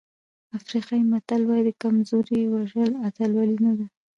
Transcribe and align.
افریقایي 0.59 1.03
متل 1.11 1.41
وایي 1.45 1.63
د 1.65 1.69
کمزوري 1.81 2.41
وژل 2.53 2.91
اتلولي 3.07 3.57
نه 3.65 3.71
ده. 3.77 3.85